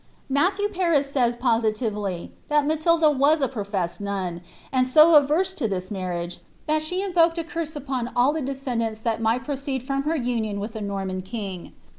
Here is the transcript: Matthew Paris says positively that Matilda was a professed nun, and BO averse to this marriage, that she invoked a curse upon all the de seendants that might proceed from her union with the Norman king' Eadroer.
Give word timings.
Matthew 0.29 0.67
Paris 0.67 1.11
says 1.11 1.35
positively 1.35 2.31
that 2.47 2.65
Matilda 2.65 3.11
was 3.11 3.39
a 3.39 3.47
professed 3.47 4.01
nun, 4.01 4.41
and 4.71 4.91
BO 4.91 5.13
averse 5.13 5.53
to 5.53 5.67
this 5.67 5.91
marriage, 5.91 6.39
that 6.65 6.81
she 6.81 7.03
invoked 7.03 7.37
a 7.37 7.43
curse 7.43 7.75
upon 7.75 8.09
all 8.15 8.33
the 8.33 8.41
de 8.41 8.53
seendants 8.55 9.03
that 9.03 9.21
might 9.21 9.45
proceed 9.45 9.83
from 9.83 10.01
her 10.01 10.15
union 10.15 10.59
with 10.59 10.73
the 10.73 10.81
Norman 10.81 11.21
king' 11.21 11.65
Eadroer. 11.65 11.73